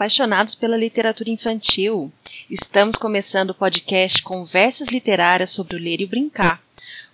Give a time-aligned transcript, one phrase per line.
[0.00, 2.10] apaixonados pela literatura infantil.
[2.48, 6.58] Estamos começando o podcast Conversas Literárias sobre o Ler e o Brincar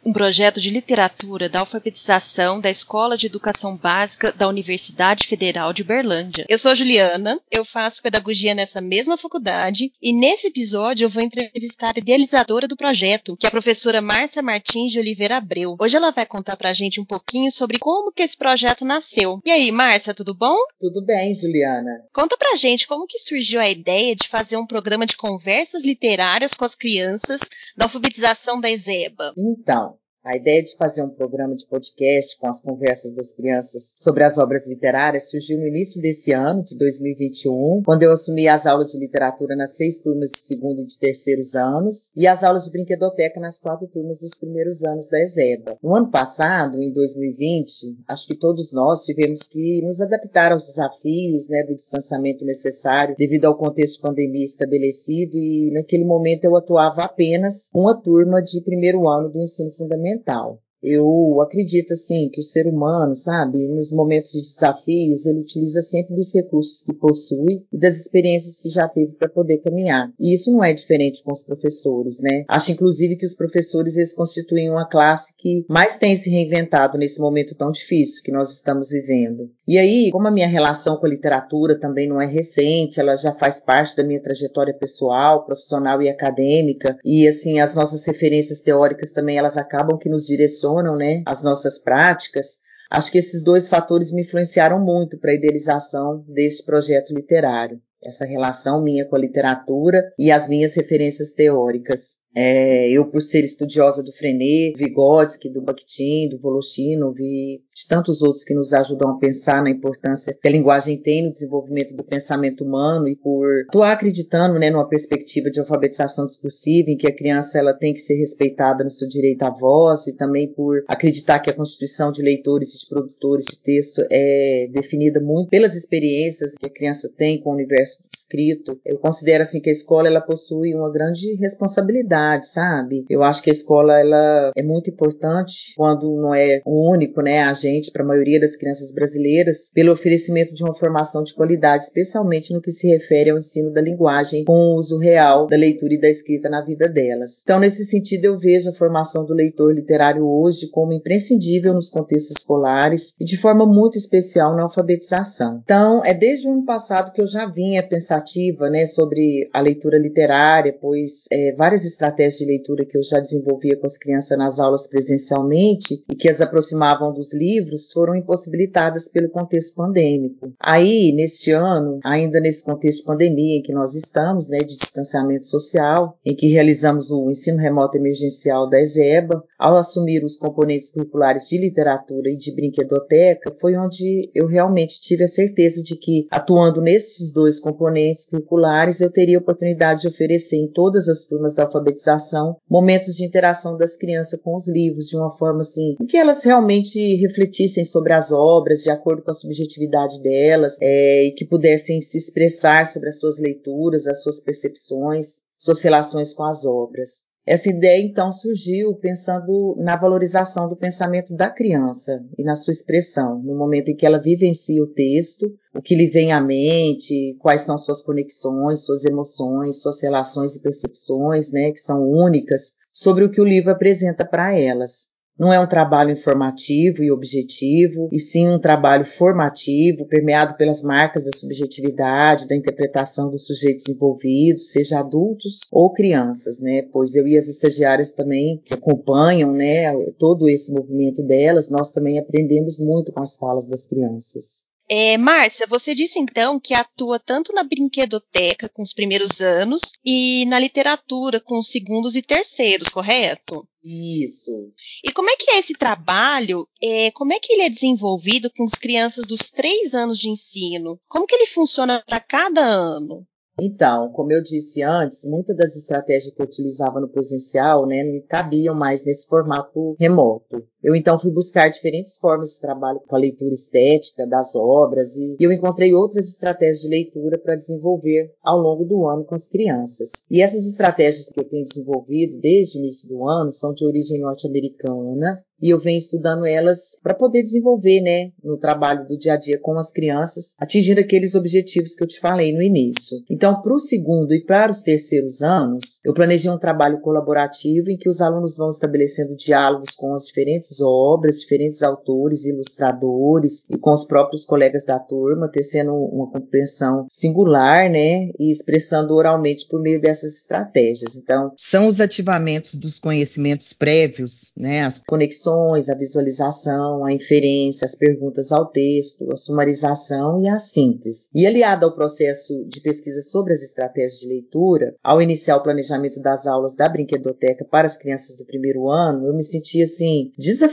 [0.07, 5.83] um projeto de literatura da alfabetização da Escola de Educação Básica da Universidade Federal de
[5.83, 6.47] Berlândia.
[6.49, 11.25] Eu sou a Juliana, eu faço pedagogia nessa mesma faculdade e nesse episódio eu vou
[11.25, 15.75] entrevistar a idealizadora do projeto, que é a professora Márcia Martins de Oliveira Abreu.
[15.81, 19.41] Hoje ela vai contar pra gente um pouquinho sobre como que esse projeto nasceu.
[19.45, 20.57] E aí, Márcia, tudo bom?
[20.79, 22.05] Tudo bem, Juliana.
[22.13, 26.55] Conta pra gente como que surgiu a ideia de fazer um programa de conversas literárias
[26.55, 29.35] com as crianças da alfabetização da ESEBA.
[29.37, 29.96] Então,
[30.27, 34.37] a ideia de fazer um programa de podcast com as conversas das crianças sobre as
[34.39, 38.99] obras literárias surgiu no início desse ano, de 2021, quando eu assumi as aulas de
[38.99, 43.39] literatura nas seis turmas de segundo e de terceiros anos e as aulas de brinquedoteca
[43.39, 45.79] nas quatro turmas dos primeiros anos da ESEBA.
[45.81, 51.49] No ano passado, em 2020, acho que todos nós tivemos que nos adaptar aos desafios
[51.49, 57.05] né, do distanciamento necessário devido ao contexto de pandemia estabelecido e naquele momento eu atuava
[57.05, 60.66] apenas uma turma de primeiro ano do ensino fundamental mental.
[60.87, 66.15] Eu acredito assim que o ser humano, sabe, nos momentos de desafios, ele utiliza sempre
[66.15, 70.13] dos recursos que possui e das experiências que já teve para poder caminhar.
[70.21, 72.45] E isso não é diferente com os professores, né?
[72.49, 77.21] Acho inclusive que os professores eles constituem uma classe que mais tem se reinventado nesse
[77.21, 79.51] momento tão difícil que nós estamos vivendo.
[79.67, 83.35] E aí, como a minha relação com a literatura também não é recente, ela já
[83.35, 89.13] faz parte da minha trajetória pessoal, profissional e acadêmica, e assim, as nossas referências teóricas
[89.13, 92.59] também elas acabam que nos direcionam, né, as nossas práticas.
[92.91, 97.81] Acho que esses dois fatores me influenciaram muito para a idealização desse projeto literário.
[98.03, 102.19] Essa relação minha com a literatura e as minhas referências teóricas.
[102.39, 108.21] É, eu, por ser estudiosa do Frenet, Vygotsky, do Bakhtin, do Voloshinov vi de tantos
[108.23, 112.05] outros que nos ajudam a pensar na importância que a linguagem tem no desenvolvimento do
[112.05, 117.15] pensamento humano e por atuar acreditando né, numa perspectiva de alfabetização discursiva em que a
[117.15, 121.41] criança ela tem que ser respeitada no seu direito à voz e também por acreditar
[121.41, 126.55] que a constituição de leitores e de produtores de texto é definida muito pelas experiências
[126.55, 128.79] que a criança tem com o universo escrito.
[128.85, 133.05] Eu considero assim que a escola ela possui uma grande responsabilidade sabe?
[133.09, 137.43] Eu acho que a escola ela é muito importante quando não é o único, né,
[137.43, 142.53] agente para a maioria das crianças brasileiras, pelo oferecimento de uma formação de qualidade, especialmente
[142.53, 146.01] no que se refere ao ensino da linguagem com o uso real da leitura e
[146.01, 147.43] da escrita na vida delas.
[147.43, 152.37] Então, nesse sentido, eu vejo a formação do leitor literário hoje como imprescindível nos contextos
[152.39, 155.61] escolares e de forma muito especial na alfabetização.
[155.65, 159.99] Então, é desde o ano passado que eu já vinha pensativa, né, sobre a leitura
[159.99, 164.39] literária, pois é, várias estratégias estratégias de leitura que eu já desenvolvia com as crianças
[164.39, 170.53] nas aulas presencialmente e que as aproximavam dos livros foram impossibilitadas pelo contexto pandêmico.
[170.61, 175.47] Aí, neste ano, ainda nesse contexto de pandemia em que nós estamos, né, de distanciamento
[175.47, 181.49] social, em que realizamos o ensino remoto emergencial da ESEBA, ao assumir os componentes curriculares
[181.49, 186.81] de literatura e de brinquedoteca, foi onde eu realmente tive a certeza de que, atuando
[186.81, 191.65] nesses dois componentes curriculares, eu teria a oportunidade de oferecer em todas as turmas da
[191.65, 196.07] alfabetização alfabetização, momentos de interação das crianças com os livros, de uma forma assim, em
[196.07, 201.33] que elas realmente refletissem sobre as obras de acordo com a subjetividade delas é, e
[201.33, 206.65] que pudessem se expressar sobre as suas leituras, as suas percepções, suas relações com as
[206.65, 207.26] obras.
[207.47, 213.41] Essa ideia então surgiu pensando na valorização do pensamento da criança e na sua expressão,
[213.41, 217.63] no momento em que ela vivencia o texto, o que lhe vem à mente, quais
[217.63, 223.31] são suas conexões, suas emoções, suas relações e percepções, né, que são únicas, sobre o
[223.31, 225.16] que o livro apresenta para elas.
[225.39, 231.25] Não é um trabalho informativo e objetivo, e sim um trabalho formativo, permeado pelas marcas
[231.25, 236.83] da subjetividade, da interpretação dos sujeitos envolvidos, seja adultos ou crianças, né?
[236.91, 242.19] Pois eu e as estagiárias também que acompanham, né, todo esse movimento delas, nós também
[242.19, 244.67] aprendemos muito com as falas das crianças.
[244.89, 250.47] É, Márcia, você disse então que atua tanto na brinquedoteca com os primeiros anos e
[250.47, 253.67] na literatura com os segundos e terceiros, correto?
[253.87, 254.73] Isso.
[255.05, 256.67] E como é que é esse trabalho?
[256.83, 260.99] É, como é que ele é desenvolvido com as crianças dos três anos de ensino?
[261.09, 263.27] Como que ele funciona para cada ano?
[263.59, 268.21] Então, como eu disse antes, muitas das estratégias que eu utilizava no presencial, né, não
[268.29, 270.63] cabiam mais nesse formato remoto.
[270.87, 275.37] Eu então fui buscar diferentes formas de trabalho com a leitura estética das obras e
[275.41, 280.13] eu encontrei outras estratégias de leitura para desenvolver ao longo do ano com as crianças.
[280.31, 284.21] E essas estratégias que eu tenho desenvolvido desde o início do ano são de origem
[284.21, 289.37] norte-americana e eu venho estudando elas para poder desenvolver, né, no trabalho do dia a
[289.37, 293.17] dia com as crianças, atingindo aqueles objetivos que eu te falei no início.
[293.31, 297.97] Então, para o segundo e para os terceiros anos, eu planejei um trabalho colaborativo em
[297.97, 303.93] que os alunos vão estabelecendo diálogos com as diferentes obras, diferentes autores, ilustradores e com
[303.93, 310.01] os próprios colegas da turma, tecendo uma compreensão singular, né, e expressando oralmente por meio
[310.01, 311.17] dessas estratégias.
[311.17, 317.95] Então, são os ativamentos dos conhecimentos prévios, né, as conexões a visualização, a inferência, as
[317.95, 321.29] perguntas ao texto, a sumarização e a síntese.
[321.35, 326.21] E aliado ao processo de pesquisa sobre as estratégias de leitura, ao iniciar o planejamento
[326.21, 330.66] das aulas da brinquedoteca para as crianças do primeiro ano, eu me senti assim desafiada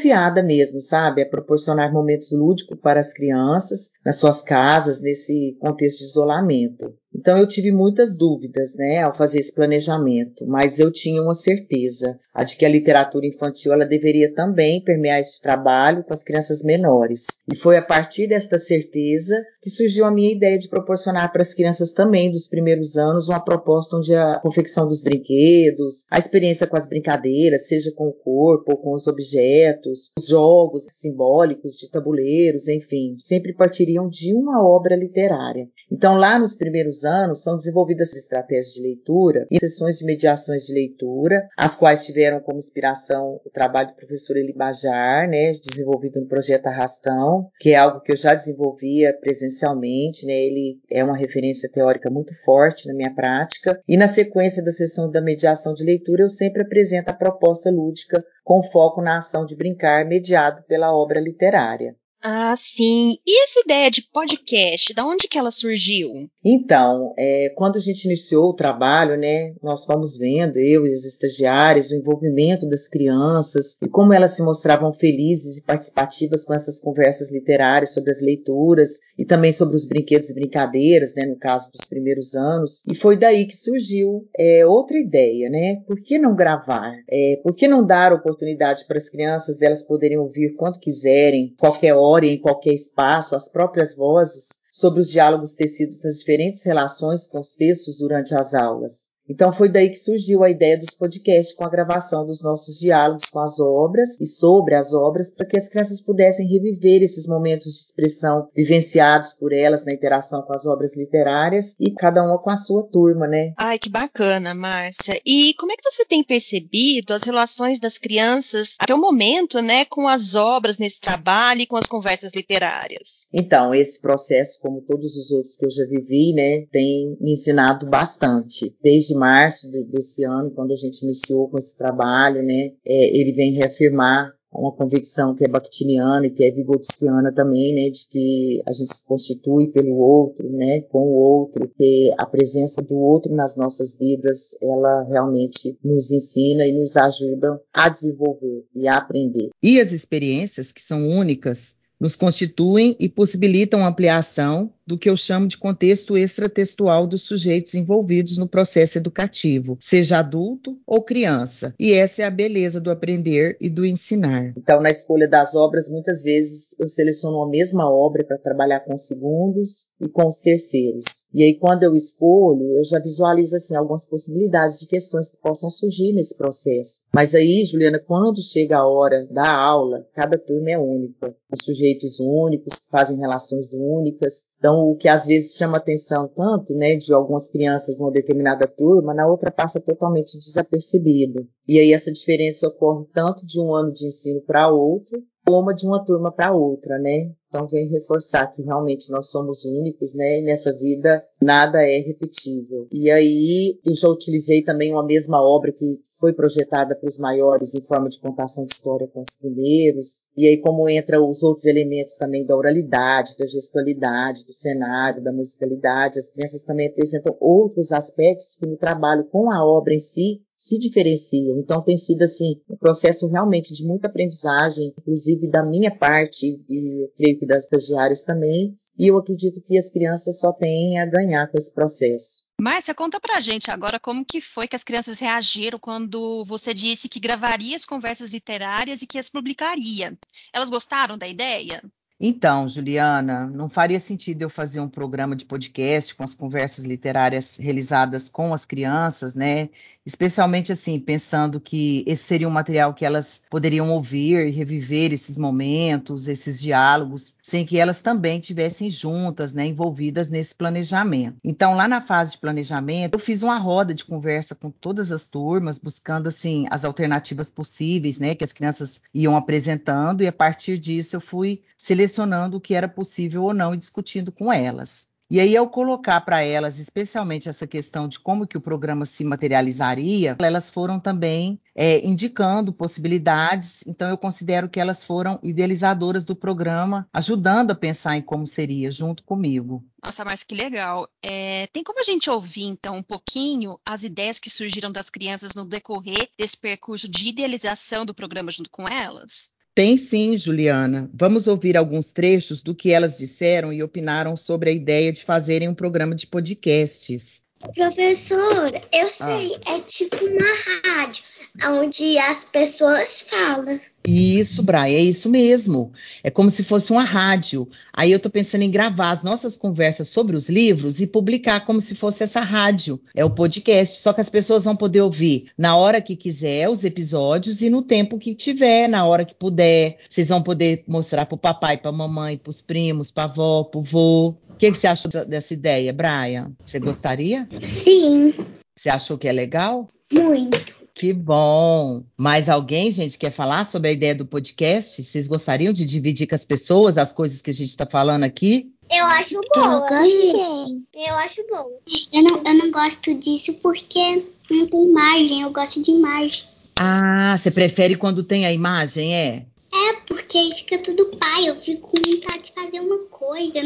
[0.44, 6.06] mesmo, sabe, a proporcionar momentos lúdicos para as crianças nas suas casas nesse contexto de
[6.06, 6.94] isolamento.
[7.16, 12.18] Então eu tive muitas dúvidas, né, ao fazer esse planejamento, mas eu tinha uma certeza,
[12.34, 16.64] a de que a literatura infantil ela deveria também permear esse trabalho com as crianças
[16.64, 17.26] menores.
[17.52, 21.54] E foi a partir desta certeza que surgiu a minha ideia de proporcionar para as
[21.54, 26.76] crianças também dos primeiros anos uma proposta onde a confecção dos brinquedos, a experiência com
[26.76, 32.68] as brincadeiras, seja com o corpo ou com os objetos, os jogos simbólicos de tabuleiros,
[32.68, 35.68] enfim, sempre partiriam de uma obra literária.
[35.92, 40.74] Então lá nos primeiros anos são desenvolvidas estratégias de leitura e sessões de mediações de
[40.74, 46.28] leitura, as quais tiveram como inspiração o trabalho do professor Eli Bajar, né, desenvolvido no
[46.28, 51.70] projeto Arrastão, que é algo que eu já desenvolvia presencialmente, né, ele é uma referência
[51.72, 56.24] teórica muito forte na minha prática, e na sequência da sessão da mediação de leitura
[56.24, 61.20] eu sempre apresento a proposta lúdica com foco na ação de brincar mediado pela obra
[61.20, 61.96] literária.
[62.26, 63.18] Ah, sim.
[63.28, 66.10] E essa ideia de podcast, da onde que ela surgiu?
[66.44, 71.04] Então, é, quando a gente iniciou o trabalho, né, nós fomos vendo, eu e as
[71.04, 76.80] estagiárias, o envolvimento das crianças e como elas se mostravam felizes e participativas com essas
[76.80, 81.70] conversas literárias sobre as leituras e também sobre os brinquedos e brincadeiras, né, no caso
[81.74, 82.84] dos primeiros anos.
[82.90, 85.82] E foi daí que surgiu é, outra ideia, né?
[85.86, 86.94] Por que não gravar?
[87.12, 91.94] É, por que não dar oportunidade para as crianças delas poderem ouvir quanto quiserem, qualquer
[91.94, 92.13] hora?
[92.22, 97.56] Em qualquer espaço, as próprias vozes sobre os diálogos tecidos nas diferentes relações com os
[97.56, 99.13] textos durante as aulas.
[99.30, 103.30] Então foi daí que surgiu a ideia dos podcasts com a gravação dos nossos diálogos
[103.30, 107.72] com as obras e sobre as obras para que as crianças pudessem reviver esses momentos
[107.72, 112.50] de expressão vivenciados por elas na interação com as obras literárias e cada uma com
[112.50, 113.54] a sua turma, né?
[113.58, 115.20] Ai, que bacana, Márcia.
[115.26, 119.86] E como é que você tem percebido as relações das crianças até o momento, né,
[119.86, 123.28] com as obras nesse trabalho e com as conversas literárias?
[123.34, 127.90] Então, esse processo, como todos os outros que eu já vivi, né, tem me ensinado
[127.90, 128.76] bastante.
[128.84, 133.18] Desde de março de, desse ano, quando a gente iniciou com esse trabalho, né, é,
[133.18, 138.08] ele vem reafirmar uma convicção que é bakhtiniana e que é vigotskiana também, né, de
[138.08, 142.98] que a gente se constitui pelo outro, né, com o outro, que a presença do
[142.98, 148.98] outro nas nossas vidas, ela realmente nos ensina e nos ajuda a desenvolver e a
[148.98, 149.50] aprender.
[149.62, 155.48] E as experiências que são únicas nos constituem e possibilitam ampliação do que eu chamo
[155.48, 161.74] de contexto extratextual dos sujeitos envolvidos no processo educativo, seja adulto ou criança.
[161.80, 164.54] E essa é a beleza do aprender e do ensinar.
[164.58, 168.94] Então, na escolha das obras, muitas vezes eu seleciono a mesma obra para trabalhar com
[168.94, 171.28] os segundos e com os terceiros.
[171.34, 175.70] E aí, quando eu escolho, eu já visualizo assim algumas possibilidades de questões que possam
[175.70, 177.04] surgir nesse processo.
[177.16, 181.56] Mas aí, Juliana, quando chega a hora da aula, cada turma é única, com
[181.94, 186.96] sujeitos únicos, que fazem relações únicas, então, o que às vezes chama atenção tanto, né,
[186.96, 191.48] de algumas crianças numa determinada turma, na outra passa totalmente desapercebido.
[191.68, 195.86] E aí essa diferença ocorre tanto de um ano de ensino para outro, como de
[195.86, 197.34] uma turma para outra, né?
[197.54, 200.40] Então vem reforçar que realmente nós somos únicos, né?
[200.40, 202.88] E nessa vida nada é repetível.
[202.92, 207.76] E aí eu já utilizei também uma mesma obra que foi projetada para os maiores
[207.76, 210.24] em forma de contação de história com os primeiros.
[210.36, 215.32] E aí como entra os outros elementos também da oralidade, da gestualidade, do cenário, da
[215.32, 220.42] musicalidade, as crianças também apresentam outros aspectos que no trabalho com a obra em si
[220.64, 221.60] se diferenciam.
[221.60, 227.12] Então tem sido assim um processo realmente de muita aprendizagem, inclusive da minha parte e
[227.18, 228.74] creio que das estagiárias também.
[228.98, 232.44] E eu acredito que as crianças só têm a ganhar com esse processo.
[232.60, 237.10] Márcia, conta pra gente agora como que foi que as crianças reagiram quando você disse
[237.10, 240.18] que gravaria as conversas literárias e que as publicaria.
[240.54, 241.82] Elas gostaram da ideia?
[242.20, 247.58] Então, Juliana, não faria sentido eu fazer um programa de podcast com as conversas literárias
[247.58, 249.70] realizadas com as crianças, né?
[250.06, 255.38] Especialmente assim, pensando que esse seria um material que elas poderiam ouvir e reviver esses
[255.38, 261.38] momentos, esses diálogos, sem que elas também tivessem juntas, né, envolvidas nesse planejamento.
[261.44, 265.26] Então, lá na fase de planejamento, eu fiz uma roda de conversa com todas as
[265.26, 270.78] turmas, buscando assim as alternativas possíveis, né, que as crianças iam apresentando e a partir
[270.78, 275.08] disso eu fui selecionando o que era possível ou não e discutindo com elas.
[275.34, 279.24] E aí, ao colocar para elas, especialmente essa questão de como que o programa se
[279.24, 283.84] materializaria, elas foram também é, indicando possibilidades.
[283.88, 288.92] Então, eu considero que elas foram idealizadoras do programa, ajudando a pensar em como seria,
[288.92, 289.84] junto comigo.
[290.04, 291.10] Nossa, mas que legal.
[291.24, 295.56] É, tem como a gente ouvir, então, um pouquinho as ideias que surgiram das crianças
[295.56, 299.50] no decorrer desse percurso de idealização do programa junto com elas?
[299.76, 301.10] Tem sim, Juliana.
[301.12, 305.68] Vamos ouvir alguns trechos do que elas disseram e opinaram sobre a ideia de fazerem
[305.68, 307.42] um programa de podcasts.
[307.74, 309.08] Professora, eu ah.
[309.08, 309.76] sei, ah.
[309.76, 311.24] é tipo uma rádio,
[311.70, 313.80] onde as pessoas falam.
[314.06, 315.92] Isso, Brian, é isso mesmo.
[316.24, 317.68] É como se fosse uma rádio.
[317.94, 321.80] Aí eu tô pensando em gravar as nossas conversas sobre os livros e publicar como
[321.80, 323.00] se fosse essa rádio.
[323.16, 326.84] É o podcast, só que as pessoas vão poder ouvir na hora que quiser os
[326.84, 329.98] episódios e no tempo que tiver, na hora que puder.
[330.10, 334.36] Vocês vão poder mostrar pro papai, pra mamãe, pros primos, pra avó, pro vô.
[334.50, 336.52] O que, que você achou dessa ideia, Brian?
[336.66, 337.48] Você gostaria?
[337.62, 338.34] Sim.
[338.76, 339.90] Você achou que é legal?
[340.12, 340.73] Muito.
[341.04, 342.02] Que bom!
[342.16, 345.04] Mais alguém, gente, quer falar sobre a ideia do podcast?
[345.04, 348.72] Vocês gostariam de dividir com as pessoas as coisas que a gente está falando aqui?
[348.90, 349.66] Eu acho bom.
[349.66, 351.06] Eu gostei.
[351.06, 351.66] Eu acho bom.
[352.14, 355.42] Eu não, eu não gosto disso porque não tem imagem.
[355.42, 356.42] Eu gosto de imagem.
[356.78, 359.46] Ah, você prefere quando tem a imagem, é?
[359.74, 361.50] É, porque aí fica tudo pai.
[361.50, 363.58] Eu fico com vontade de fazer uma coisa.
[363.58, 363.64] Eu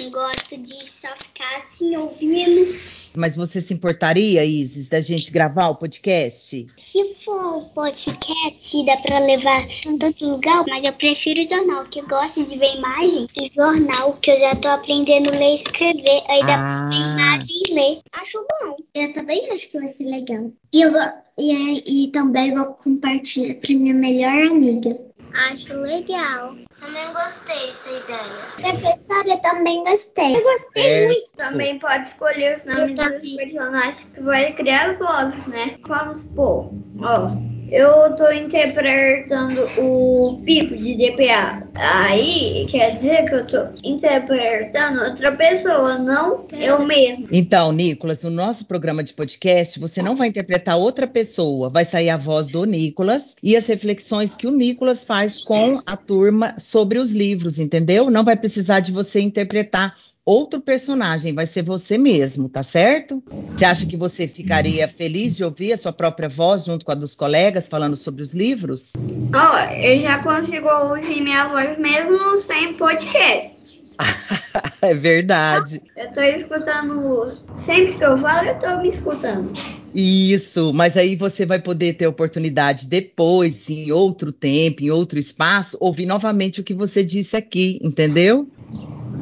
[0.00, 2.78] não gosto de só ficar assim ouvindo
[3.14, 6.66] mas você se importaria, Isis, da gente gravar o podcast?
[6.76, 12.06] Se for podcast, dá para levar em todo lugar, mas eu prefiro jornal, que eu
[12.06, 16.22] gosto de ver imagem e jornal, que eu já tô aprendendo a ler e escrever.
[16.28, 16.88] Aí dá ah.
[16.88, 18.00] pra ver imagem e ler.
[18.12, 18.76] Acho bom.
[18.94, 20.52] Eu também acho que vai ser legal.
[20.72, 20.92] E, eu,
[21.38, 25.09] e, e também vou compartilhar pra minha melhor amiga.
[25.34, 26.56] Acho legal.
[26.80, 28.46] Também gostei dessa ideia.
[28.56, 30.36] Professora, eu também gostei.
[30.36, 31.06] Eu gostei é.
[31.06, 31.32] muito.
[31.36, 35.76] Também pode escolher os nomes dos personagens que vai criar as vozes, né?
[35.86, 36.70] Vamos supor,
[37.02, 37.30] ó,
[37.70, 41.69] eu tô interpretando o Pico de DPA.
[41.82, 47.26] Aí quer dizer que eu tô interpretando outra pessoa, não eu mesmo.
[47.32, 52.10] Então, Nicolas, no nosso programa de podcast, você não vai interpretar outra pessoa, vai sair
[52.10, 56.98] a voz do Nicolas e as reflexões que o Nicolas faz com a turma sobre
[56.98, 58.10] os livros, entendeu?
[58.10, 59.94] Não vai precisar de você interpretar
[60.30, 63.22] outro personagem, vai ser você mesmo, tá certo?
[63.56, 66.94] Você acha que você ficaria feliz de ouvir a sua própria voz junto com a
[66.94, 68.92] dos colegas falando sobre os livros?
[68.96, 73.82] Oh, eu já consigo ouvir minha voz mesmo sem podcast.
[74.80, 75.82] é verdade.
[75.96, 77.38] Eu tô escutando.
[77.56, 79.52] Sempre que eu falo, eu tô me escutando.
[79.92, 85.76] Isso, mas aí você vai poder ter oportunidade depois, em outro tempo, em outro espaço,
[85.80, 88.48] ouvir novamente o que você disse aqui, entendeu?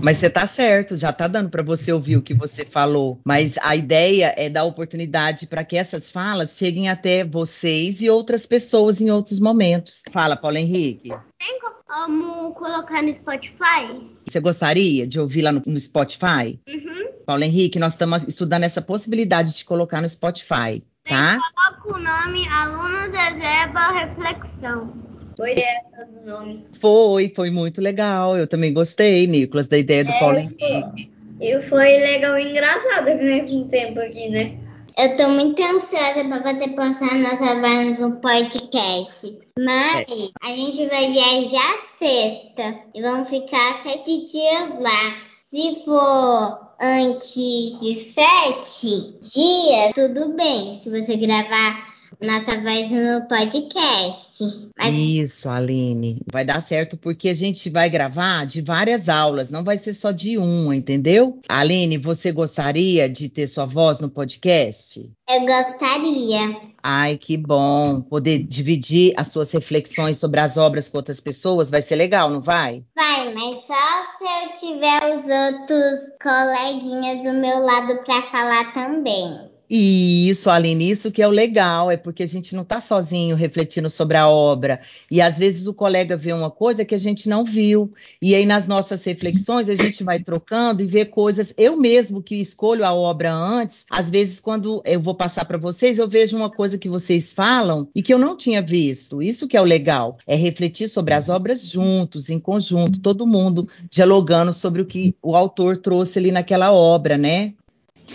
[0.00, 3.21] Mas você tá certo, já tá dando para você ouvir o que você falou.
[3.25, 8.47] Mas a ideia é dar oportunidade para que essas falas cheguem até vocês e outras
[8.47, 10.02] pessoas em outros momentos.
[10.11, 11.11] Fala, Paulo Henrique.
[11.38, 14.09] Tem como colocar no Spotify?
[14.25, 16.61] Você gostaria de ouvir lá no, no Spotify?
[16.69, 17.09] Uhum.
[17.26, 21.38] Paulo Henrique, nós estamos estudando essa possibilidade de colocar no Spotify, tá?
[21.55, 25.08] Coloca o nome Alunos Reserva Reflexão.
[25.38, 26.64] Foi essa do nome.
[26.80, 28.37] Foi, foi muito legal.
[28.37, 31.12] Eu também gostei, Nicolas, da ideia do é, Paulo Henrique.
[31.40, 34.59] E foi legal e engraçado ao mesmo tempo aqui, né?
[34.99, 39.38] Eu tô muito ansiosa para você postar nossa voz no podcast.
[39.57, 40.28] Mas é.
[40.42, 45.18] a gente vai viajar sexta e vamos ficar sete dias lá.
[45.40, 50.75] Se for antes de sete dias, tudo bem.
[50.75, 51.88] Se você gravar
[52.21, 54.45] nossa voz no podcast.
[54.79, 54.95] Mas...
[54.95, 56.23] Isso, Aline.
[56.33, 60.11] Vai dar certo porque a gente vai gravar de várias aulas, não vai ser só
[60.11, 61.38] de uma, entendeu?
[61.49, 65.11] Aline, você gostaria de ter sua voz no podcast?
[65.29, 66.61] Eu gostaria.
[66.83, 68.00] Ai, que bom.
[68.00, 72.41] Poder dividir as suas reflexões sobre as obras com outras pessoas vai ser legal, não
[72.41, 72.85] vai?
[72.97, 73.75] Vai, mas só
[74.17, 79.48] se eu tiver os outros coleguinhas do meu lado para falar também.
[79.71, 83.37] E isso, Aline, isso que é o legal, é porque a gente não está sozinho
[83.37, 84.81] refletindo sobre a obra.
[85.11, 87.91] E às vezes o colega vê uma coisa que a gente não viu.
[88.21, 91.53] E aí, nas nossas reflexões, a gente vai trocando e vê coisas.
[91.57, 95.99] Eu mesmo que escolho a obra antes, às vezes, quando eu vou passar para vocês,
[95.99, 99.23] eu vejo uma coisa que vocês falam e que eu não tinha visto.
[99.23, 103.69] Isso que é o legal, é refletir sobre as obras juntos, em conjunto, todo mundo
[103.91, 107.53] dialogando sobre o que o autor trouxe ali naquela obra, né?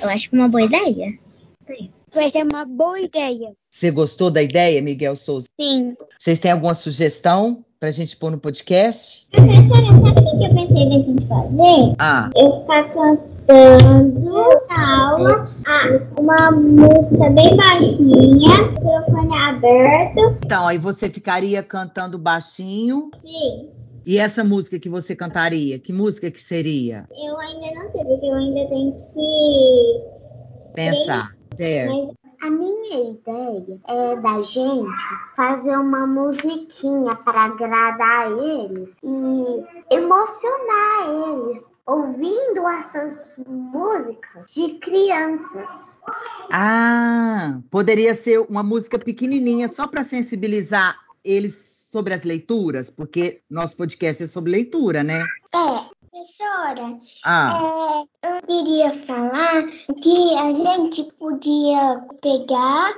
[0.02, 1.18] Eu acho uma boa ideia.
[2.14, 3.54] Vai ser uma boa ideia.
[3.70, 5.48] Você gostou da ideia, Miguel Souza?
[5.60, 5.94] Sim.
[6.20, 9.28] Vocês têm alguma sugestão pra gente pôr no podcast?
[9.32, 11.96] Professora, sabe o que eu pensei da gente fazer?
[11.98, 12.30] Ah.
[12.36, 14.34] Eu ficar cantando
[14.70, 20.38] na aula ah, uma música bem baixinha, microfone aberto.
[20.46, 23.10] Então, aí você ficaria cantando baixinho.
[23.22, 23.70] Sim.
[24.06, 27.08] E essa música que você cantaria, que música que seria?
[27.12, 30.14] Eu ainda não sei, porque eu ainda tenho que
[30.76, 31.32] pensar.
[31.56, 32.18] Certo.
[32.42, 41.72] A minha ideia é da gente fazer uma musiquinha para agradar eles e emocionar eles
[41.86, 46.02] ouvindo essas músicas de crianças.
[46.52, 51.54] Ah, poderia ser uma música pequenininha só para sensibilizar eles
[51.94, 55.24] sobre as leituras, porque nosso podcast é sobre leitura, né?
[55.54, 58.06] É, Professora, ah.
[58.22, 59.64] é, eu queria falar
[60.00, 62.96] que a gente podia pegar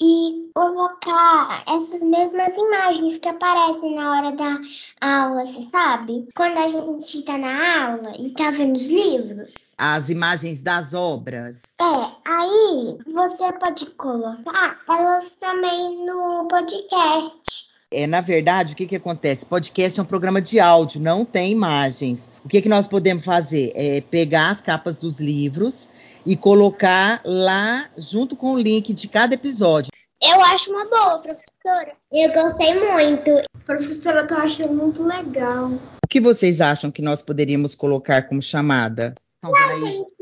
[0.00, 4.58] e colocar essas mesmas imagens que aparecem na hora da
[5.02, 6.26] aula, você sabe?
[6.34, 9.74] Quando a gente está na aula e está vendo os livros.
[9.78, 11.76] As imagens das obras.
[11.78, 17.55] É, aí você pode colocar elas também no podcast.
[17.92, 19.46] É, na verdade, o que, que acontece?
[19.46, 22.32] Podcast é um programa de áudio, não tem imagens.
[22.44, 23.72] O que, que nós podemos fazer?
[23.76, 25.88] É pegar as capas dos livros
[26.26, 29.92] e colocar lá junto com o link de cada episódio.
[30.20, 31.92] Eu acho uma boa, professora.
[32.12, 33.30] Eu gostei muito.
[33.64, 35.70] Professora, eu tô achando muito legal.
[36.04, 39.14] O que vocês acham que nós poderíamos colocar como chamada?
[39.38, 40.12] Então, Não, gente,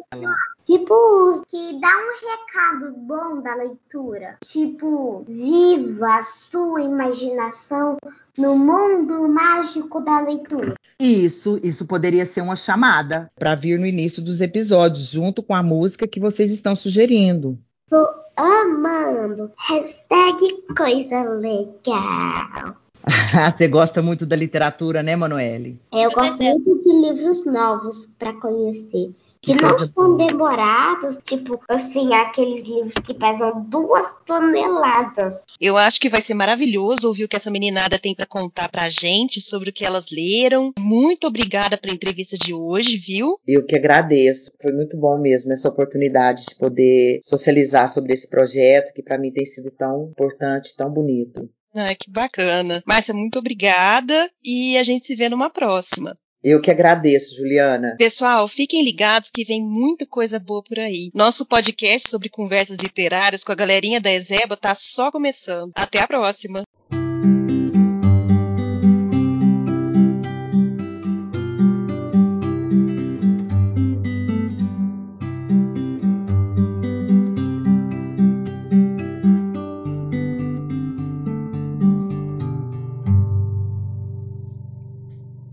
[0.66, 4.38] Tipo, que dá um recado bom da leitura.
[4.42, 7.98] Tipo, viva a sua imaginação
[8.38, 10.74] no mundo mágico da leitura.
[10.98, 15.62] Isso, isso poderia ser uma chamada para vir no início dos episódios, junto com a
[15.62, 17.59] música que vocês estão sugerindo.
[17.90, 19.53] Tô amando.
[19.57, 22.77] Hashtag coisa legal.
[23.53, 25.79] Você gosta muito da literatura, né, Manoele?
[25.92, 32.66] Eu gosto muito de livros novos para conhecer que não são demorados, tipo assim, aqueles
[32.66, 35.35] livros que pesam duas toneladas.
[35.61, 38.88] Eu acho que vai ser maravilhoso ouvir o que essa meninada tem para contar pra
[38.88, 40.72] gente sobre o que elas leram.
[40.78, 43.37] Muito obrigada pela entrevista de hoje, viu?
[43.46, 44.50] Eu que agradeço.
[44.61, 49.33] Foi muito bom mesmo essa oportunidade de poder socializar sobre esse projeto que para mim
[49.33, 51.48] tem sido tão importante, tão bonito.
[51.74, 52.83] Ah, que bacana.
[52.87, 56.14] Márcia, muito obrigada e a gente se vê numa próxima.
[56.44, 57.96] Eu que agradeço, Juliana.
[57.96, 61.11] Pessoal, fiquem ligados que vem muita coisa boa por aí.
[61.14, 65.72] Nosso podcast sobre conversas literárias com a galerinha da Ezeba tá só começando.
[65.74, 66.62] Até a próxima.